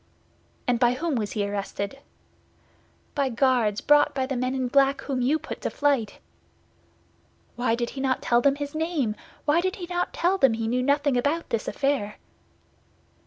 "And 0.67 0.79
by 0.79 0.93
whom 0.93 1.13
was 1.13 1.33
he 1.33 1.47
arrested?" 1.47 1.99
"By 3.13 3.29
Guards 3.29 3.81
brought 3.81 4.15
by 4.15 4.25
the 4.25 4.35
men 4.35 4.55
in 4.55 4.67
black 4.67 5.01
whom 5.01 5.21
you 5.21 5.37
put 5.37 5.61
to 5.61 5.69
flight." 5.69 6.17
"Why 7.55 7.75
did 7.75 7.91
he 7.91 8.01
not 8.01 8.19
tell 8.23 8.41
them 8.41 8.55
his 8.55 8.73
name? 8.73 9.15
Why 9.45 9.61
did 9.61 9.75
he 9.75 9.85
not 9.85 10.11
tell 10.11 10.39
them 10.39 10.53
he 10.55 10.67
knew 10.67 10.81
nothing 10.81 11.17
about 11.17 11.49
this 11.51 11.67
affair?" 11.67 12.15